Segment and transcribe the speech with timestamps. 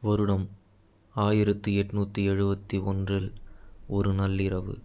[0.00, 0.48] வருடம்
[1.14, 3.32] ஆயிரத்தி எட்நூற்றி எழுபத்தி ஒன்றில்
[3.86, 4.78] ஒரு நள்ளிரவு.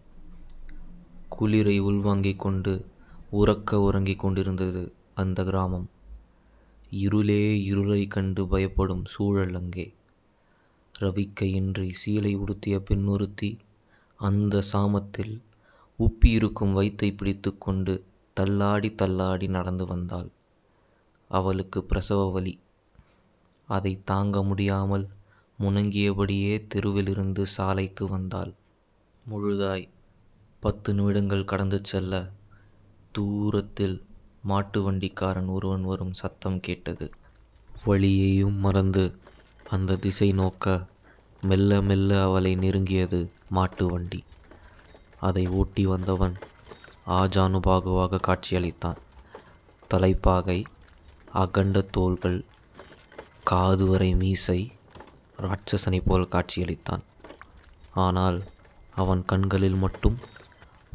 [1.29, 2.85] குளிரை உள்வாங்கிக் கொண்டு
[3.31, 5.89] உறக்க உறங்கிக் கொண்டிருந்தது அந்த கிராமம்.
[6.89, 9.93] இருளே இருளைக் கண்டு பயப்படும் சூழல் அங்கே.
[10.99, 13.57] ரவிக்கையின்றி சீலை உடுத்திய பெண்ணொருத்தி
[14.15, 15.41] அந்த சாமத்தில்
[15.99, 18.03] உப்பியிருக்கும் வயிற்றை பிடித்து கொண்டு
[18.33, 20.29] தள்ளாடி தள்ளாடி நடந்து வந்தாள்.
[21.27, 22.59] அவளுக்கு பிரசவ வலி.
[23.75, 25.05] அதை தாங்க முடியாமல்
[25.59, 28.53] முனங்கியபடியே தெருவிலிருந்து சாலைக்கு வந்தாள்.
[29.25, 29.85] முழுதாய்
[30.63, 32.13] பத்து நிமிடங்கள் கடந்து செல்ல
[33.11, 33.97] தூரத்தில்
[34.43, 37.07] மாட்டு வண்டிக்காரன் ஒருவன் வரும் சத்தம் கேட்டது.
[37.85, 39.03] வழியையும் மறந்து
[39.69, 40.65] அந்த திசை நோக்க
[41.41, 43.19] மெல்ல மெல்ல அவளை நெருங்கியது
[43.49, 44.21] மாட்டு வண்டி.
[45.19, 46.35] அதை ஓட்டி வந்தவன்
[47.19, 48.99] ஆஜானுபாகுவாக காட்சியளித்தான்.
[49.91, 50.59] தலைப்பாகை
[51.33, 52.39] அகண்ட தோள்கள்
[53.43, 54.71] காது வரை மீசை
[55.37, 57.03] ராட்சசனைப் போல் காட்சியளித்தான்.
[57.91, 58.43] ஆனால்
[58.95, 60.17] அவன் கண்களில் மட்டும்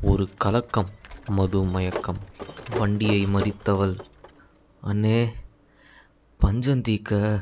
[0.03, 0.91] ஒரு கலக்கம்
[1.29, 2.21] மது மயக்கம்.
[2.79, 3.95] வண்டியை மறித்தவள்
[4.83, 5.33] அண்ணே
[6.41, 7.41] பஞ்சந்தீக்க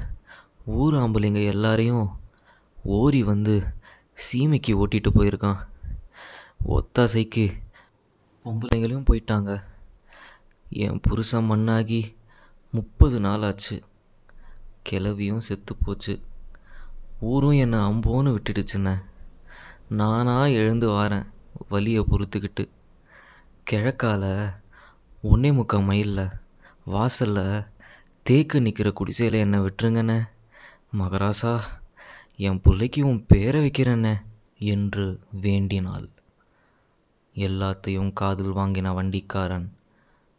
[0.65, 2.07] ஊர் ஆம்பளைங்க எல்லாரையும்
[2.83, 3.65] ஓரி வந்து
[4.27, 5.61] சீமைக்கு ஓட்டிட்டு போயிருக்கான்.
[6.69, 7.47] ஒத்தாசைக்கு
[8.45, 9.63] பொம்பளைங்களையும் போயிட்டாங்க.
[10.71, 12.03] என் புருஷன் மண்ணாகி
[12.71, 13.83] முப்பது நாள் ஆச்சு
[14.91, 16.21] கிளவியும் செத்துப்போச்சு.
[17.21, 18.99] ஊரும் என்னை அம்போன்னு விட்டுடுச்சுண்ணே.
[19.89, 21.27] நானா எழுந்து வாரேன்
[21.69, 22.69] வலியை பொறுத்துக்கிட்டு.
[23.71, 24.55] கிழக்கால
[25.23, 26.31] ஒன்னே முக்கால் மைலில்
[26.85, 27.65] வாசலில்
[28.23, 30.29] தேக்கு நிற்கிற குடிசையில் என்னை விட்டுருங்கண்ணே.
[30.99, 31.61] மகராசா
[32.37, 34.15] என் பிள்ளைக்கு உன் பேரை வைக்கிறேண்ணே
[34.59, 36.09] என்று வேண்டினாள்.
[37.35, 39.73] எல்லாத்தையும் காதில் வாங்கின வண்டிக்காரன்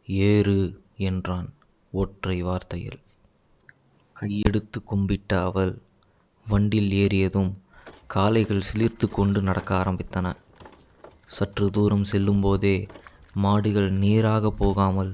[0.08, 1.54] ஏறு என்றான்
[1.92, 3.00] ஒற்றை வார்த்தையில்.
[4.18, 5.72] கையெடுத்து கும்பிட்ட அவள்
[6.46, 7.52] வண்டியில் ஏறியதும்
[8.08, 10.28] காளைகள் சிலிர்த்து கொண்டு நடக்க ஆரம்பித்தன.
[11.28, 12.76] சற்று தூரம் செல்லும்போதே
[13.36, 15.12] மாடுகள் நேராக போகாமல்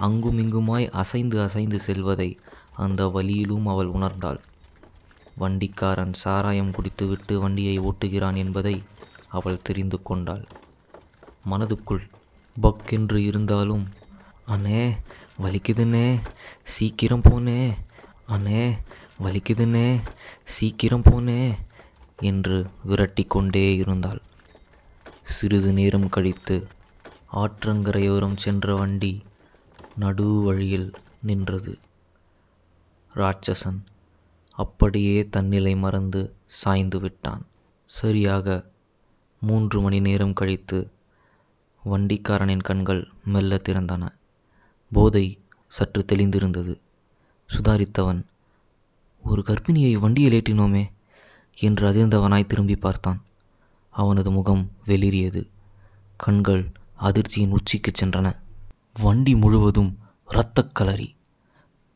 [0.00, 2.28] அங்குமிங்குமாய் அசைந்து அசைந்து செல்வதை
[2.76, 4.40] அந்த வழியிலும் அவள் உணர்ந்தாள்.
[5.36, 8.76] வண்டிக்காரன் சாராயம் குடித்துவிட்டு வண்டியை ஓட்டுகிறான் என்பதை
[9.28, 10.44] அவள் தெரிந்து கொண்டாள்.
[11.44, 12.04] மனதுக்குள்
[12.56, 13.84] பக்கென்று இருந்தாலும்
[14.48, 14.82] அண்ணே
[15.44, 16.06] வலிக்குதுன்னே
[16.68, 17.60] சீக்கிரம் போனே
[18.28, 18.62] அண்ணே
[19.24, 20.00] வலிக்குதுண்ணே
[20.44, 21.54] சீக்கிரம் போனே
[22.20, 24.20] என்று விரட்டி கொண்டே இருந்தாள்.
[25.22, 26.56] சிறிது நேரம் கழித்து
[27.32, 29.22] ஆற்றங்கரையோரம் சென்ற வண்டி
[29.96, 30.88] நடு வழியில்
[31.20, 31.78] நின்றது.
[33.14, 33.80] ராட்சசன்
[34.50, 37.42] அப்படியே தன்னிலை மறந்து சாய்ந்து விட்டான்.
[37.90, 38.46] சரியாக
[39.40, 40.78] மூன்று மணி நேரம் கழித்து
[41.84, 44.04] வண்டிக்காரனின் கண்கள் மெல்ல திறந்தன.
[44.92, 45.26] போதை
[45.66, 46.74] சற்று தெளிந்திருந்தது.
[47.52, 48.22] சுதாரித்தவன்.
[49.22, 50.90] ஒரு கர்ப்பிணியை வண்டியில் ஏற்றினோமே
[51.58, 53.22] என்று அதிர்ந்தவனாய் திரும்பி பார்த்தான்.
[53.90, 55.46] அவனது முகம் வெளிரியது
[56.16, 58.36] கண்கள் அதிர்ச்சியின் உச்சிக்கு சென்றன.
[59.00, 59.98] வண்டி முழுவதும்
[60.28, 61.14] இரத்தக் களரி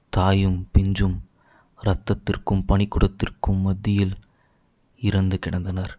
[0.09, 1.19] தாயும் பிஞ்சும்
[1.83, 4.17] இரத்தத்திற்கும் பனிக்குடத்திற்கும் மத்தியில்
[5.01, 5.97] இறந்து கிடந்தனர்.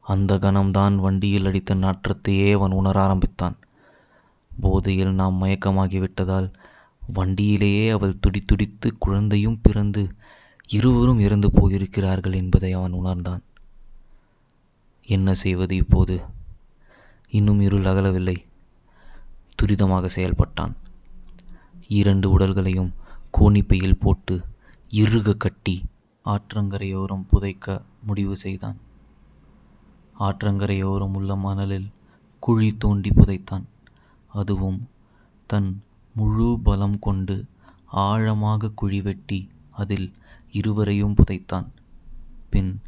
[0.00, 3.56] அந்த கணம்தான் வண்டியில் அடித்த நாற்றத்தையே அவன் உணர ஆரம்பித்தான்.
[4.60, 6.52] போதையில் நாம் மயக்கமாகிவிட்டதால்
[7.14, 10.14] வண்டியிலேயே அவள் துடித்துடித்து குழந்தையும் பிறந்து
[10.66, 13.42] இருவரும் இறந்து போயிருக்கிறார்கள் என்பதை அவன் உணர்ந்தான்.
[15.06, 16.20] என்ன செய்வது இப்போது?
[17.30, 18.36] இன்னும் இருள் அகலவில்லை.
[19.62, 20.76] துரிதமாக செயல்பட்டான்.
[21.88, 22.92] இரண்டு உடல்களையும்
[23.38, 24.40] கோணிப்பையில் போட்டு
[24.90, 25.84] இறுக கட்டி
[26.24, 28.76] ஆற்றங்கரையோரம் புதைக்க முடிவு செய்தான்.
[30.20, 31.90] ஆற்றங்கரையோரம் உள்ள மணலில்
[32.38, 33.64] குழி தோண்டி புதைத்தான்.
[34.26, 34.88] அதுவும்
[35.46, 35.82] தன்
[36.14, 37.44] முழு பலம் கொண்டு
[37.86, 40.08] ஆழமாக குழி வெட்டி அதில்
[40.50, 41.68] இருவரையும் புதைத்தான்.
[42.50, 42.80] பின்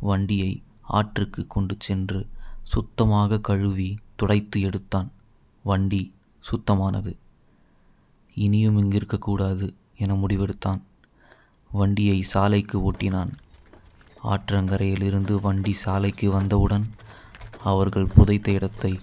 [0.00, 2.26] வண்டியை ஆற்றுக்கு கொண்டு சென்று
[2.62, 5.10] சுத்தமாக கழுவி துடைத்து எடுத்தான்.
[5.62, 6.02] வண்டி
[6.44, 7.12] சுத்தமானது.
[8.34, 10.80] இனியும் இங்கிருக்கக்கூடாது என முடிவெடுத்தான்.
[11.70, 13.32] வண்டியை சாலைக்கு ஓட்டினான்.
[14.24, 16.86] ஆற்றங்கரையிலிருந்து வண்டி சாலைக்கு வந்தவுடன்
[17.62, 19.00] அவர்கள் புதைத்த இடத்தை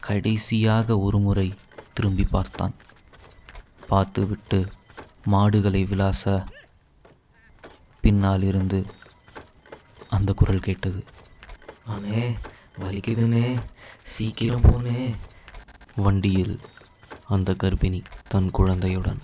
[0.00, 1.52] கடைசியாக ஒருமுறை
[1.94, 2.74] திரும்பி பார்த்தான்.
[3.92, 4.58] பார்த்துவிட்டு
[5.26, 6.22] மாடுகளை விளாச
[8.04, 8.78] பின்னால் இருந்து
[10.08, 11.00] அந்த குரல் கேட்டது.
[11.92, 12.24] அண்ணே
[12.82, 13.46] வலிக்குதுனே
[14.12, 15.00] சீக்கிரம் போனே
[15.96, 16.56] வண்டியில்
[17.28, 19.20] அந்த கர்ப்பிணி தன் குழந்தையுடன்